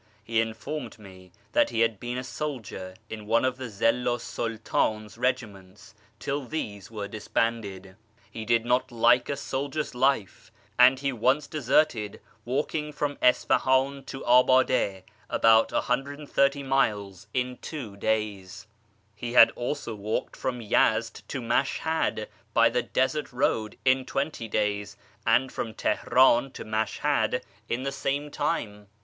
[0.23, 4.23] He told me .hat he had been a soldier in one of the Zillu 's
[4.23, 5.93] Sultan's regiments
[6.25, 7.95] ill these were disbanded.
[8.31, 14.21] He did not like a soldier's life, and lad once deserted, walking from Isfahan to
[14.25, 18.65] Abade (about 130 ailes) in two days.
[19.15, 24.47] He had also walked from Yezd to Mash lad by the desert road in twenty
[24.47, 24.97] days,
[25.27, 28.87] and from Teheran to tiashhad in the same time.